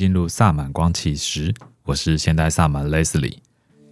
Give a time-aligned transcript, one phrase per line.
[0.00, 1.52] 进入萨满光启时，
[1.84, 3.36] 我是现代萨满 Leslie。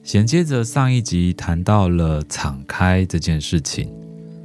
[0.03, 3.93] 衔接着上一集谈到了敞开这件事情，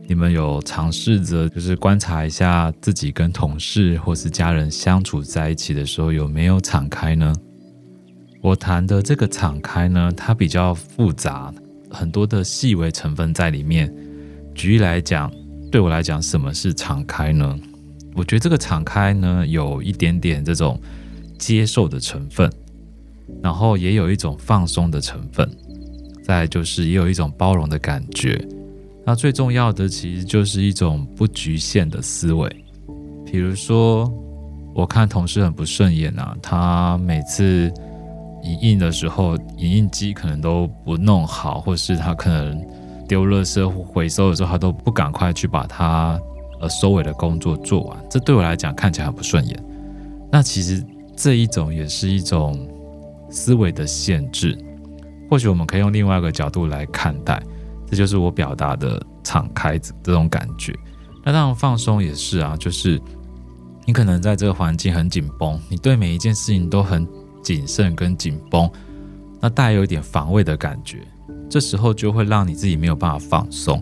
[0.06, 7.34] 你们有尝试着就是观察一下自己跟同事或是家人相处在一起的时候有没有敞开呢？
[8.42, 11.50] 我谈的这个敞开呢，它比较复杂，
[11.90, 13.90] 很多的细微成分在里面。
[14.54, 15.32] 举例来讲，
[15.72, 17.58] 对我来讲，什么是敞开呢？
[18.16, 20.78] 我觉得这个敞开呢，有一点点这种。
[21.38, 22.52] 接受的成分，
[23.42, 25.50] 然后也有一种放松的成分，
[26.24, 28.40] 再就是也有一种包容的感觉。
[29.06, 32.50] 那最重要的其实就是一种不局限的思维。
[33.26, 34.10] 比如说，
[34.74, 37.70] 我看同事很不顺眼啊，他每次
[38.44, 42.66] 影印的时候，影印机可能都不弄好，或是他可能
[43.08, 46.18] 丢垃圾回收的时候，他都不赶快去把他
[46.62, 47.98] 呃收尾的工作做完。
[48.10, 49.64] 这对我来讲看起来很不顺眼。
[50.32, 50.82] 那其实。
[51.16, 52.68] 这一种也是一种
[53.30, 54.58] 思维的限制，
[55.30, 57.42] 或许我们可以用另外一个角度来看待，
[57.90, 60.74] 这就是我表达的敞开这种感觉。
[61.24, 63.02] 那当然放松也是啊，就是
[63.86, 67.08] 你可能在这个环境很紧绷，你对每一件事情都很
[67.42, 68.70] 谨慎跟紧绷，
[69.40, 71.00] 那带有一点防卫的感觉，
[71.50, 73.82] 这时候就会让你自己没有办法放松。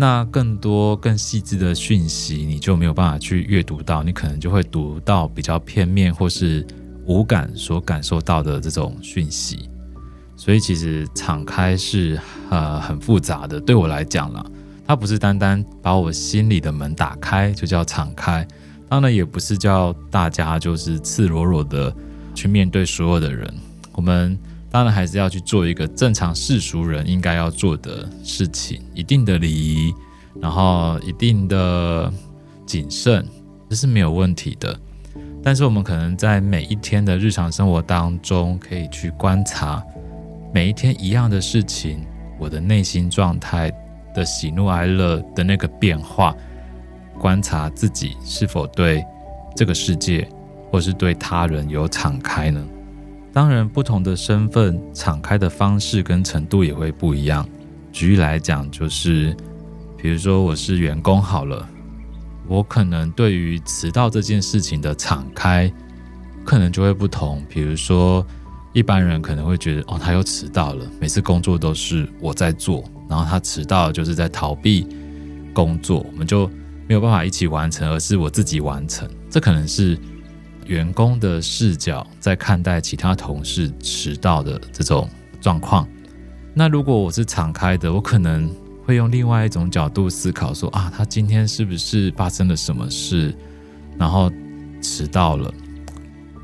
[0.00, 6.66] 那更多更细致的讯息，你就没有办法去阅读到，你可能就会读到比较片面或是
[7.04, 9.68] 无感所感受到的这种讯息。
[10.36, 14.42] 所以其实敞开是呃很复杂的，对我来讲啦，
[14.86, 18.48] 它不是单单把我心里的门打开就叫敞开，
[18.88, 21.94] 当然也不是叫大家就是赤裸裸的
[22.34, 23.54] 去面对所有的人，
[23.92, 24.38] 我们。
[24.70, 29.92] 当然还是要去做一个正常世俗人应该要做的事情，一定的礼仪，
[30.40, 32.12] 然后一定的
[32.64, 33.26] 谨慎，
[33.68, 34.78] 这是没有问题的。
[35.42, 39.82] 但是我们可能在每一天的日常生活当中，可以去观察
[40.54, 42.06] 每一天一样的事情，
[42.38, 43.72] 我的内心状态
[44.14, 46.32] 的喜怒哀乐的那个变化，
[47.18, 49.04] 观察自己是否对
[49.56, 50.28] 这个世界
[50.70, 52.64] 或是对他人有敞开呢？
[53.32, 57.48] 当然，不同的身份敞开的方式跟程度也会不一样。
[57.92, 59.34] 举例来讲，就是
[59.96, 61.64] 比如说我是员工好了，
[62.48, 65.72] 我可能对于迟到这件事情的敞开，
[66.44, 67.44] 可能就会不同。
[67.48, 68.26] 比如说，
[68.72, 74.88] 一般人可能会觉得，哦，他又迟到了，每次工作都是我在做，然后他迟到就是在逃避
[75.54, 76.48] 工作，我们就
[76.88, 79.08] 没有办法一起完成，而是我自己完成。
[79.30, 79.96] 这可能是。
[80.70, 85.10] 员工的视角在看待其他同事迟到的这种
[85.40, 85.86] 状况，
[86.54, 88.48] 那如果我是敞开的，我可能
[88.84, 93.34] 会用另外一种角度思考说，啊，他今天是不是发生了什么事，
[93.98, 94.30] 然后
[94.80, 95.52] 迟到了，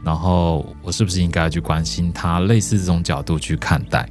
[0.04, 2.40] 然后我是不是应该去关心他？
[2.40, 4.08] 类似这种角度去看待。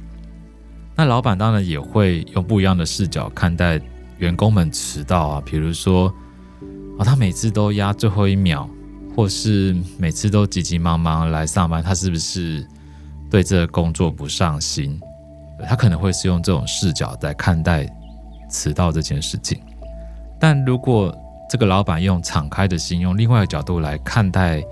[0.94, 3.78] 那老板当然也会用不一样的视角看待
[4.16, 6.08] 员工们迟到啊，比如说
[6.98, 8.66] 啊，他每次都压最后一秒。
[9.16, 12.64] 或是每次都急急忙忙来上班，他是不是
[13.30, 15.00] 对这个工作不上心？
[15.66, 17.90] 他可能会是用这种视角在看待
[18.50, 19.58] 迟到这件事情。
[20.38, 21.16] 但如果
[21.48, 24.62] 这个老板用敞开的心，用另外一个角度来看待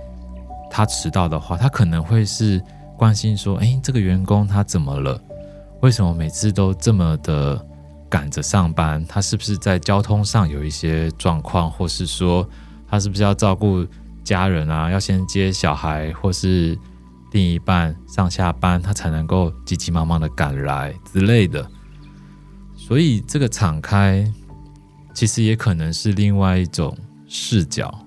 [0.71, 2.62] 他迟到的话，他可能会是
[2.99, 5.19] 关心说：“诶，这个员工他怎么了？
[5.81, 7.59] 为什么每次都这么的
[8.10, 9.03] 赶着上班？
[9.06, 11.71] 他是不是在交通上有一些状况？
[11.71, 12.47] 或是说
[12.91, 13.87] 他是不是要照顾？”
[14.24, 16.76] 家人啊，要先接小孩，或是
[17.32, 21.68] 另一半上下班，他才能够急急忙忙的赶来之类的。
[22.76, 24.26] 所以，这个敞开
[25.15, 26.97] 其实也可能是另外一种
[27.28, 28.06] 视角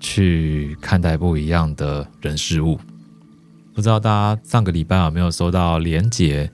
[0.00, 2.78] 去看待不一样的人事物。
[3.74, 6.50] 不知道大家上个礼拜有没有收到连结，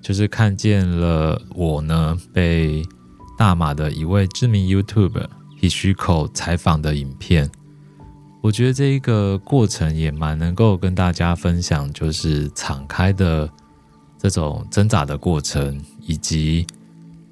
[0.00, 2.82] 就是看见了我呢被
[3.38, 5.26] 大马的一位知名 YouTube
[5.60, 7.50] Hishiko 采访的影片。
[8.44, 13.48] 我觉得这一个过程也蛮能够跟大家分享，就是敞开的
[14.18, 16.66] 这种挣扎的过程，以及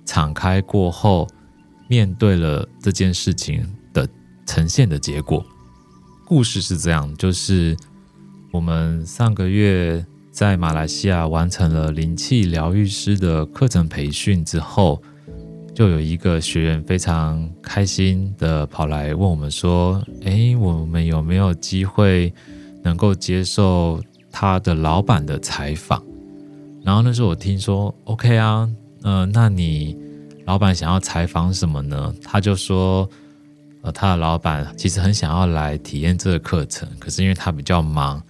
[0.07, 1.29] 敞开过后
[1.87, 3.63] 面对了这件事情
[3.93, 4.09] 的
[4.47, 5.45] 呈现的结果。
[6.25, 7.77] 故事是这样，就是
[8.51, 15.03] 我们上个月在马来西亚完成了灵气疗愈师的课程培训之后。
[15.75, 22.33] 就有一个学员非常开心的跑来问我们说：“诶，我们有没有机会
[22.83, 26.03] 能够接受他的老板的采访？”
[26.85, 28.69] 然后那时候我听说：“OK 啊，
[29.03, 29.97] 嗯、呃，那你
[30.45, 33.09] 老板想要采访什么呢？”他就说
[33.83, 38.23] ：“呃，他的老板其实很想要来体验这个课程，可是因为他比较忙，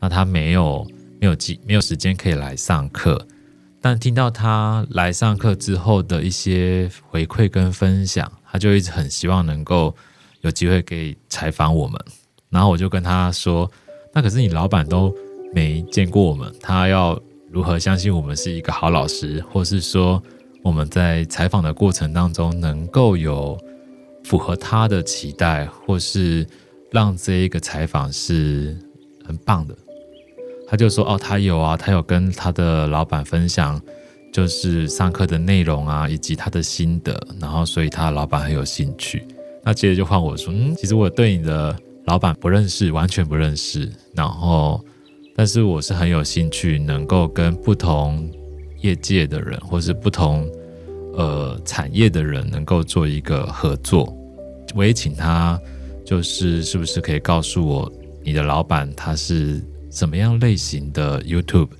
[0.00, 0.86] 那他没有
[1.20, 3.20] 没有机没有时间可以来上课，
[3.88, 9.94] 但听到他来上课之后的一些回馈跟分享，他就一直很希望能够
[10.40, 11.96] 有机会可以采访我们。
[12.50, 13.70] 然后我就跟他说
[14.12, 15.14] ：“那可是你老板都
[15.54, 17.16] 没见过我们，他要
[17.48, 20.20] 如何相信我们是一个好老师，或是说
[20.64, 23.56] 我们在采访的过程当中能够有
[24.24, 26.44] 符合他的期待，或是
[26.90, 28.76] 让这一个采访是
[29.24, 29.76] 很棒的？”
[30.68, 33.80] 他就说：“哦，他有啊，他有跟他的老板分享，
[34.32, 39.24] 就是上课的内容啊，以及他的心得，然后所以他老板很有兴趣。
[39.62, 41.76] 那接着就换我说：嗯，其实我对你的。”
[42.06, 43.90] 老板不认识，完全不认识。
[44.14, 44.80] 然后，
[45.34, 48.30] 但是我是很有兴趣，能够跟不同
[48.80, 50.48] 业界的人，或是不同
[51.16, 54.16] 呃产业的人，能够做一个合作。
[54.72, 55.60] 我也请他，
[56.04, 57.92] 就是是不是可以告诉我，
[58.22, 59.60] 你的老板他是
[59.96, 61.70] 什么样类型的 YouTube，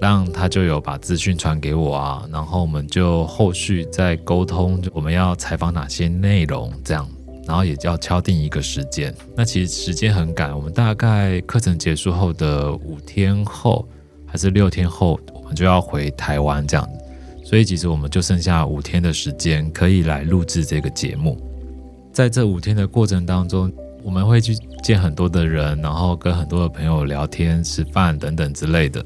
[0.00, 2.26] 让他就有把资讯传给我啊。
[2.32, 7.06] 然后我们就后续再沟通，我们要采访哪些内容，这样。
[7.46, 13.86] 然后也要敲定一个时间，那其实时间很赶，我们大概课程结束后的五天后
[14.24, 16.88] 还是六天后，我们就要回台湾这样，
[17.44, 21.38] 所以其实我们就剩下五天的时间可以来录制这个节目。
[22.12, 23.70] 在这五天的过程当中，
[24.06, 24.54] 我们会去
[24.84, 29.04] 见很多的人，然后跟很多的朋友聊天、吃饭等等之类的，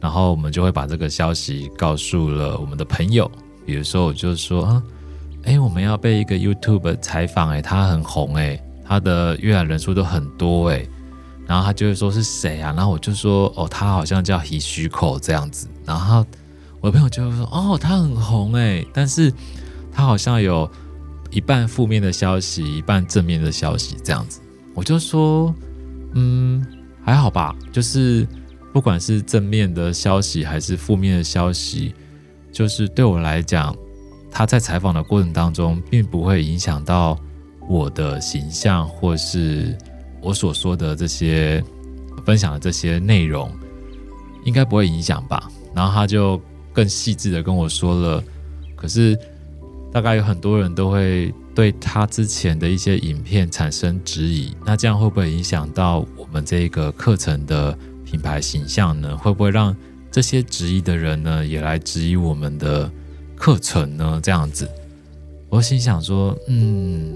[0.00, 3.30] 然后我们就会把这个消息告诉了我们的朋友，
[3.66, 4.82] 比如说我就说啊。
[5.44, 10.86] 哎，我们要被一个 YouTube 采访，哎，他很红，哎，他的阅览人数都很多，哎，
[11.46, 12.74] 然后他就会说是谁啊？
[12.76, 15.66] 然后我就说，哦，他好像叫 Hishiko 这样子。
[15.86, 16.24] 然后
[16.82, 19.32] 我的朋友就会说，哦，他很红，哎，但是
[19.90, 20.70] 他好像有
[21.30, 24.40] 一半负面的消息，一半正面的消息这样子。
[24.74, 25.54] 我就说，
[26.14, 26.64] 嗯，
[27.04, 28.26] 还好吧，就是
[28.72, 31.94] 不管是正面的消息还是负面的消息，
[32.52, 33.74] 就是对我来讲。
[34.32, 37.18] 他在采访的过程当中，并不会影响到
[37.68, 39.76] 我的形象，或是
[40.22, 41.60] 我所说的这些
[42.24, 43.50] 分享的这些内容，
[44.44, 45.50] 应该不会影响吧？
[45.74, 46.40] 然后他就
[46.72, 48.24] 更细致的跟我说了，
[48.76, 49.18] 可是
[49.92, 59.16] 大概有很多人都会对他之前的一些影片产生质疑，那这样会不会影响到我们这个课程的品牌形象呢？
[59.16, 59.76] 会不会让
[60.10, 62.90] 这些质疑的人呢，也来质疑我们的？
[63.36, 64.20] 课程呢？
[64.22, 64.68] 这样子，
[65.48, 67.10] 我心想说，嗯，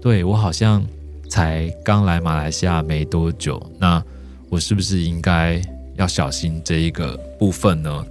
[0.00, 0.84] 对，我好像
[1.30, 4.02] 才刚来马来西亚没多久，那
[4.48, 5.62] 我是不是应该
[5.94, 8.04] 要小心这一个部分呢？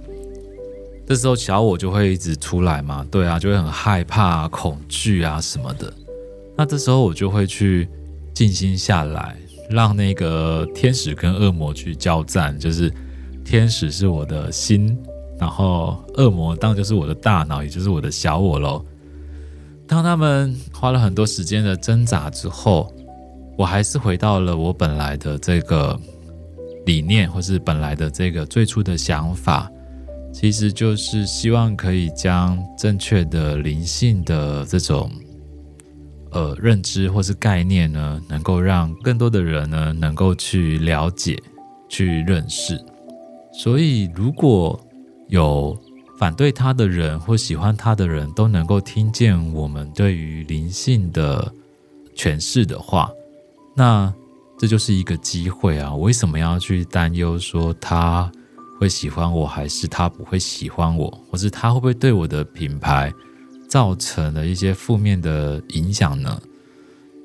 [1.06, 5.92] 这时候小我就会一直出来嘛，对啊，就会很害怕、恐惧啊什么的。
[6.56, 7.88] 那这时候我就会去
[8.34, 9.36] 静心下来，
[9.70, 12.92] 让那个天使跟恶魔去交战，就是
[13.44, 14.98] 天使是我的心。
[15.38, 18.82] 然后恶魔当然就是我的大脑，也就是我的小我喽。
[19.86, 22.90] 当他们花了很多时间的挣扎之后，
[23.58, 25.94] 我还是回到了我本来的这个
[26.86, 29.70] 理念，或是本来的这个最初的想法，
[30.38, 35.10] 其实就是希望可以将正确的灵性的这种
[36.30, 41.42] 呃认知或是概念呢，能够让更多的人呢能够去了解、
[41.88, 42.78] 去认识。
[43.50, 44.78] 所以如果
[45.28, 45.74] 有
[46.18, 51.50] 反对他的人或喜欢他的人都能够听见我们对于灵性的
[52.14, 53.10] 诠释的话，
[53.74, 54.12] 那
[54.58, 55.94] 这就是一个机会啊！
[55.94, 58.30] 为什么要去担忧说他
[58.78, 63.12] 会喜欢我，还是他不会喜欢我，或是他会不会对我的品牌
[63.68, 66.40] 造成了一些负面的影响呢？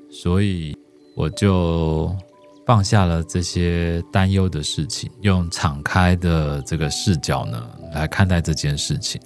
[0.09, 0.75] 所以
[1.15, 2.15] 我就。
[2.63, 9.19] 放下了这些担忧的事情，用敞开的这个视角呢来看待这件事情。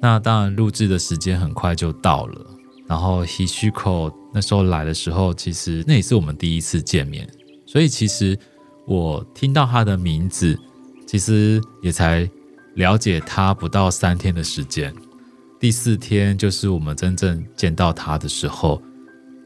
[0.00, 2.46] 那当然，录制的时间很快就到了。
[2.86, 7.28] 然后 Hishiko 那时候来的时候，其实那也是我们第一次见面，
[7.66, 8.38] 所以其实
[8.86, 10.58] 我听到他的名字，
[11.06, 12.28] 其实也才
[12.74, 14.94] 了解他不到三天的时间。
[15.58, 18.82] 第四天就是我们真正见到他的时候。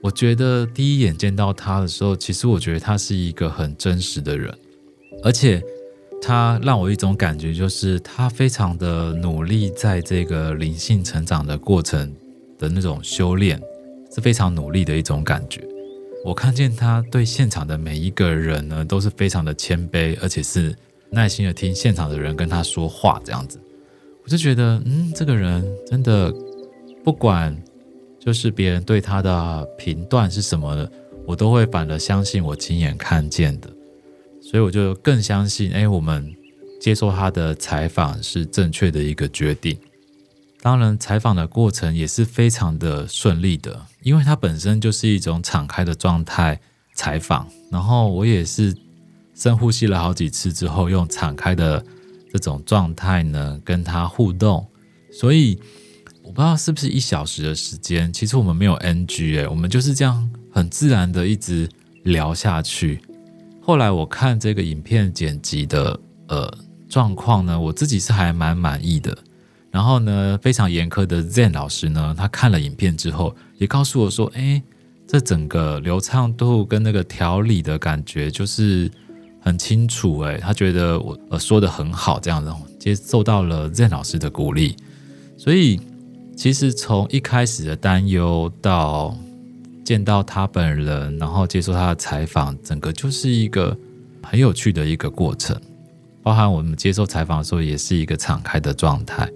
[0.03, 4.51] 我觉得第一眼见到他的时候，其实我觉得他是一个很真实的人，
[5.23, 5.63] 而且
[6.23, 12.11] 他让我一种感觉，就是他非常的努力，在这个灵性成长的过程
[12.59, 13.61] 的那种修炼，
[14.11, 15.63] 是非常努力的一种感觉。
[16.25, 20.75] 我看见他对现场的每一个人呢，都是非常的谦卑，而且是
[21.13, 23.61] 耐心的听现场的人跟他说话这样子。
[24.25, 26.33] 我就觉得，嗯，这个人真的
[27.05, 27.57] 不管。
[28.23, 30.93] 就是别人对他的评断是什么的，
[31.25, 33.71] 我都会反而相信我亲眼看见的。
[34.43, 36.31] 所以我就更相信，哎，我们
[36.79, 39.75] 接受他的采访是正确的一个决定。
[40.61, 46.61] 当然，采访的过程也是非常的顺利的，因为它本身就是一种敞开的状态
[46.95, 47.49] 采访。
[47.73, 48.77] 然后我也是
[49.41, 51.83] 深呼吸了好几次之后，用敞开的
[52.31, 54.67] 这种状态呢跟他互动。
[55.11, 55.59] 所以
[56.23, 61.67] 我不知道是不是一小时的时间，其实我们没有 NG 哎，我们就是这样很自然的一直
[62.03, 63.01] 聊下去。
[63.63, 66.53] 后来我看这个影片剪辑的呃
[66.87, 69.17] 状况呢，我自己是还蛮满意的。
[69.71, 74.63] 然后呢，非常严苛的 Zen 老师呢，他看了影片之后，也告诉我说：“哎，
[75.07, 78.91] 这整个流畅度跟那个条理的感觉就是
[79.41, 84.77] 很清楚。”哎，他觉得我呃说的很好，这样子接受到了 Zen 老师的鼓励。
[85.37, 85.81] 所以，
[86.37, 89.17] 其实从一开始的担忧到
[89.85, 93.77] 见到他本人，然后接受他的采访，整个就是一个
[94.23, 95.59] 很有趣的一个过程。
[96.23, 99.29] 包含我们接受采访的时候，也是一个敞开的状态。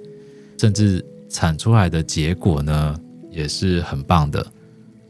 [0.58, 2.96] 甚至产出来的结果呢，
[3.30, 4.46] 也是很棒的。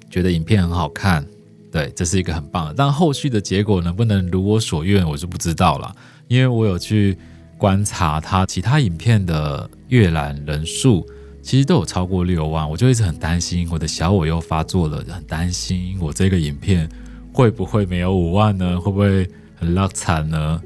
[0.08, 1.26] 觉得影片很好看，
[1.74, 2.74] 对，这是一个很棒的。
[2.76, 5.92] 但后续的结果能不能如我所愿，我就不知道了。
[6.28, 7.18] 因为我有去
[7.58, 11.04] 观察他其他影片的阅览人数，
[11.42, 16.88] 其实都有超过六万，我就一直很担心，我的小我又发作了，很担心我这个影片
[17.32, 18.80] 会不会没有五万呢？
[18.80, 20.62] 会不会很落惨呢？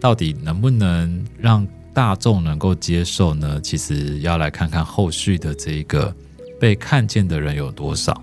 [0.00, 1.64] 到底能不能让？
[1.92, 3.60] 大众能够接受呢？
[3.60, 6.14] 其实要来看看后续的这一个
[6.58, 8.22] 被看见的人有多少。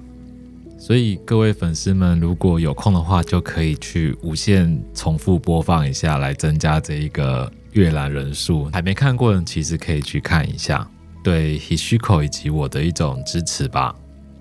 [0.87, 8.69] 所以各位粉丝们，如果有空的话，就可以去无限重复播放一下，来增加这一个阅览人数。
[8.71, 10.89] 还没看过的人，其实可以去看一下，
[11.21, 13.93] 对 Hishiko 以及我的一种支持吧。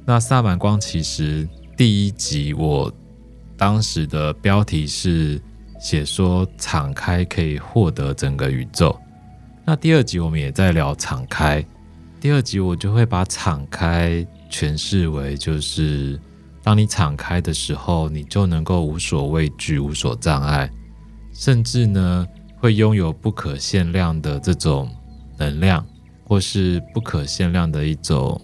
[0.05, 2.95] 那萨满光其实第一集我
[3.57, 5.43] 当时的标题是
[5.81, 8.97] 写说，敞开可以获得整个宇宙。
[9.65, 11.67] 那第二集我们也在聊敞开，
[12.21, 16.17] 第二集我就会把敞开诠释为，就是
[16.67, 20.69] 当你敞开的时候，你就能够无所畏惧、无所障碍，
[21.33, 24.91] 甚至呢会拥有不可限量的这种
[25.39, 25.87] 能量，
[26.25, 28.41] 或是不可限量的一种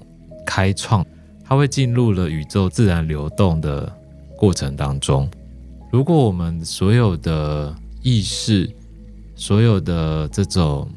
[0.46, 1.04] 开创，
[1.44, 3.92] 它会进入了宇宙自然流动的
[4.36, 5.28] 过程当中。
[5.90, 8.72] 如果我们所有的意识，
[9.34, 10.88] 所有的这种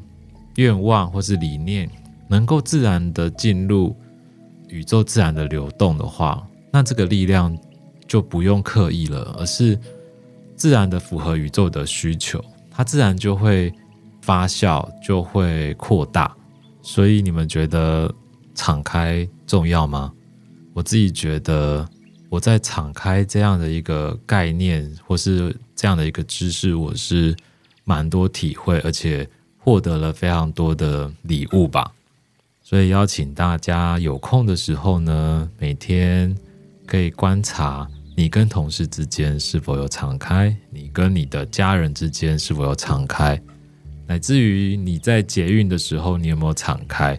[0.58, 1.90] 愿望或是理念
[2.28, 3.96] 能够自然的进入
[4.68, 7.56] 宇宙自然的流动的话，那这个力量
[8.06, 9.80] 就不用刻意了，而是
[10.56, 13.72] 自然的符合宇宙的需求，它自然就会
[14.20, 16.36] 发酵，就会扩大。
[16.82, 18.14] 所以你们觉得
[18.54, 20.12] 敞开重要吗？
[20.74, 21.88] 我自己觉得
[22.28, 27.34] 我在敞开这样的一个概念或是这样的一个知识，我是
[27.84, 29.26] 蛮多体会，而且。
[29.58, 31.90] 获得了非常多的礼物吧，
[32.62, 36.32] 所以邀请大家有空的时候呢，每天
[36.86, 43.40] 可以观察你跟同事之间是否有敞开，你跟你的家人之间是否有敞开，
[44.06, 47.18] 乃至于你在捷运的时候，你有没有敞开？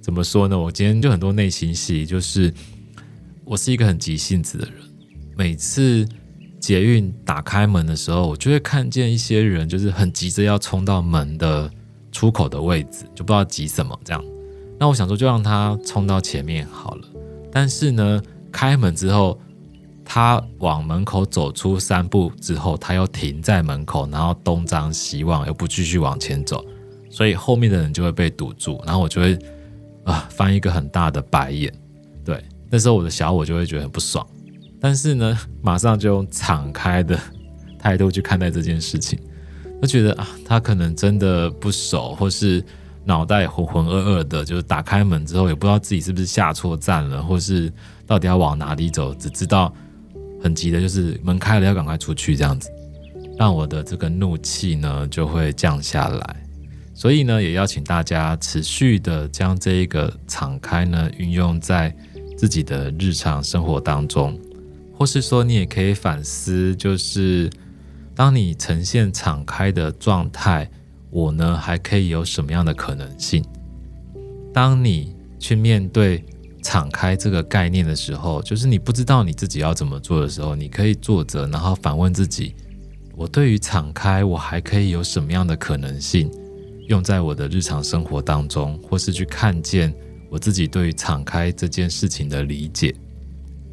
[0.00, 0.56] 怎么说呢？
[0.58, 2.52] 我今天就很多内心戏，就是
[3.44, 4.74] 我是一个很急性子的人，
[5.36, 6.06] 每次。
[6.58, 11.70] 捷运打开门的时候，我就会看见一些人，就是很急着要冲到门的
[12.10, 14.24] 出口的位置，就不知道急什么这样。
[14.76, 17.08] 那我想说，就让他冲到前面好了。
[17.52, 18.20] 但是呢，
[18.56, 19.38] 开门之后，
[20.02, 26.64] 他往门口走出三步之后，他又停在门口，然后东张西望，又不继续往前走，
[27.10, 29.38] 所以后面的人就会被堵住，然后我就会
[30.04, 31.70] 啊翻一个很大的白眼。
[32.24, 34.26] 对，那时候我的小我就会觉得很不爽。
[34.80, 37.20] 但是呢，马上就用敞开的
[37.78, 39.18] 态度去看待这件事情，
[39.82, 42.64] 就觉得啊，他可能真的不熟，或是
[43.04, 47.70] 脑袋浑浑噩噩的，就是打开门之后也不知道自己是不是下错站了，或是
[48.06, 49.72] 到底要往哪里走，只知道
[50.42, 52.70] 很急的，就是门开了要赶快出去这样子，
[53.36, 56.36] 让我的这个怒气呢就会降下来。
[56.94, 61.94] 所以呢，也邀请大家持续的将这一个敞开呢运用在
[62.38, 64.38] 自己的日常生活当中。
[64.94, 67.50] 或是说，你也可以反思，就是
[68.14, 70.66] 当你呈现敞开的状态，
[71.10, 73.44] 我呢还可以有什么样的可能性？
[74.54, 76.24] 当你去面对
[76.66, 82.56] 敞开这个概念的时候，就是你不知道你自己要怎么做的时候，你可以坐着，然后反问自己：
[83.14, 86.28] 我对于敞开，我还可以有什么样的可能性？
[86.88, 89.94] 用在我的日常生活当中，或是去看见
[90.28, 92.92] 我自己对于敞开这件事情的理解。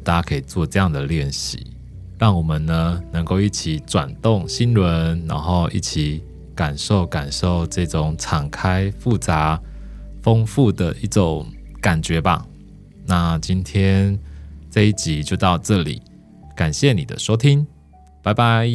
[0.04, 1.66] 大家可以做这样的练习，
[2.16, 6.22] 让我们呢能够一起转动心轮，然后一起
[6.54, 9.60] 感受感受这种敞开、复杂、
[10.22, 11.44] 丰富的一种
[11.80, 12.46] 感觉吧。
[13.06, 14.18] 那今天
[14.70, 16.00] 这一集就到这里
[16.56, 17.66] 感谢你的收听
[18.22, 18.68] 拜拜。